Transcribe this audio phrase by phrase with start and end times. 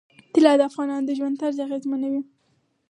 [0.33, 2.21] طلا د افغانانو د ژوند طرز اغېزمنوي.